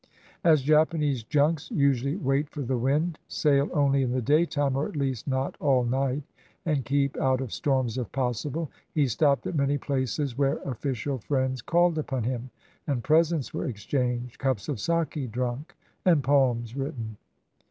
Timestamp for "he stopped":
8.91-9.45